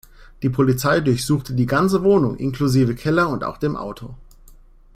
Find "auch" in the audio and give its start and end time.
3.43-3.59